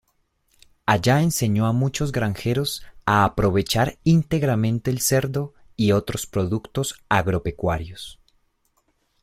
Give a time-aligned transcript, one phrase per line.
[0.87, 8.19] Allá enseñó a muchos granjeros a aprovechar íntegramente el cerdo y otros productos agropecuarios.